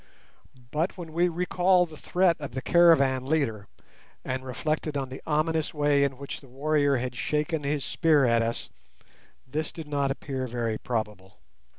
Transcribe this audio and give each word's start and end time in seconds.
But 0.71 0.97
when 0.97 1.13
we 1.13 1.27
recalled 1.27 1.89
the 1.91 1.95
threat 1.95 2.35
of 2.39 2.55
the 2.55 2.61
caravan 2.63 3.23
leader, 3.27 3.67
and 4.25 4.43
reflected 4.43 4.97
on 4.97 5.09
the 5.09 5.21
ominous 5.27 5.75
way 5.75 6.03
in 6.03 6.17
which 6.17 6.39
the 6.41 6.47
warrior 6.47 6.95
had 6.95 7.13
shaken 7.13 7.61
his 7.61 7.85
spear 7.85 8.25
at 8.25 8.41
us, 8.41 8.71
this 9.45 9.71
did 9.71 9.87
not 9.87 10.09
appear 10.09 10.47
very 10.47 10.79
probable. 10.79 11.37